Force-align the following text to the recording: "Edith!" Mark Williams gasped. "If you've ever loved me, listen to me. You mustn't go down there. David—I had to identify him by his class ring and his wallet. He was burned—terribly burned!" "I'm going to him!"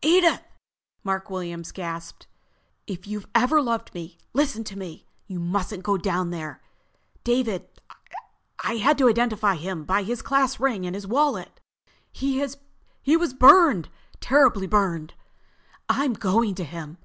"Edith!" 0.00 0.40
Mark 1.02 1.28
Williams 1.28 1.70
gasped. 1.70 2.26
"If 2.86 3.06
you've 3.06 3.26
ever 3.34 3.60
loved 3.60 3.92
me, 3.92 4.16
listen 4.32 4.64
to 4.64 4.78
me. 4.78 5.04
You 5.26 5.38
mustn't 5.38 5.82
go 5.82 5.98
down 5.98 6.30
there. 6.30 6.62
David—I 7.22 8.76
had 8.76 8.96
to 8.96 9.10
identify 9.10 9.56
him 9.56 9.84
by 9.84 10.02
his 10.02 10.22
class 10.22 10.58
ring 10.58 10.86
and 10.86 10.94
his 10.94 11.06
wallet. 11.06 11.60
He 12.10 12.38
was 12.42 13.34
burned—terribly 13.34 14.66
burned!" 14.66 15.12
"I'm 15.90 16.14
going 16.14 16.54
to 16.54 16.64
him!" 16.64 16.96